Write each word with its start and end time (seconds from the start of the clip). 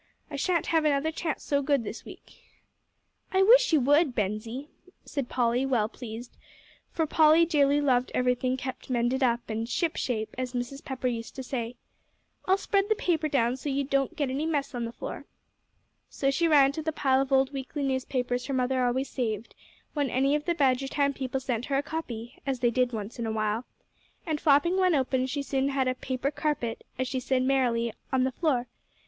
I 0.31 0.35
shan't 0.35 0.65
have 0.65 0.83
another 0.83 1.11
chance 1.11 1.43
so 1.43 1.61
good 1.61 1.83
this 1.83 2.03
week." 2.05 2.41
"I 3.31 3.43
wish 3.43 3.71
you 3.71 3.79
would, 3.81 4.15
Bensie," 4.15 4.69
said 5.05 5.29
Polly, 5.29 5.63
well 5.63 5.87
pleased, 5.87 6.37
for 6.89 7.05
Polly 7.05 7.45
dearly 7.45 7.79
loved 7.79 8.11
everything 8.15 8.57
kept 8.57 8.89
mended 8.89 9.21
up, 9.21 9.41
and 9.47 9.69
"shipshape," 9.69 10.33
as 10.39 10.53
Mrs. 10.55 10.83
Pepper 10.83 11.05
used 11.07 11.35
to 11.35 11.43
say. 11.43 11.75
"I'll 12.47 12.57
spread 12.57 12.89
the 12.89 12.95
paper 12.95 13.27
down 13.29 13.57
so 13.57 13.69
you 13.69 13.83
don't 13.83 14.15
get 14.15 14.31
any 14.31 14.47
mess 14.47 14.73
on 14.73 14.85
the 14.85 14.91
floor." 14.91 15.25
So 16.09 16.31
she 16.31 16.47
ran 16.47 16.71
to 16.71 16.81
the 16.81 16.91
pile 16.91 17.21
of 17.21 17.31
old 17.31 17.53
weekly 17.53 17.83
newspapers 17.83 18.47
her 18.47 18.55
mother 18.55 18.83
always 18.83 19.07
saved, 19.07 19.53
when 19.93 20.09
any 20.09 20.33
of 20.33 20.45
the 20.45 20.55
Badgertown 20.55 21.13
people 21.13 21.39
sent 21.39 21.65
her 21.65 21.77
a 21.77 21.83
copy, 21.83 22.39
as 22.47 22.61
they 22.61 22.71
did 22.71 22.91
once 22.91 23.19
in 23.19 23.27
a 23.27 23.31
while, 23.31 23.65
and 24.25 24.41
flapping 24.41 24.77
one 24.79 24.95
open, 24.95 25.27
she 25.27 25.43
soon 25.43 25.69
had 25.69 25.87
a 25.87 25.93
"paper 25.93 26.31
carpet," 26.31 26.83
as 26.97 27.07
she 27.07 27.19
said 27.19 27.43
merrily, 27.43 27.93
on 28.11 28.23
the 28.23 28.31
floor. 28.31 28.65